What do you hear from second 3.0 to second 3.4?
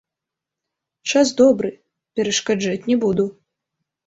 буду.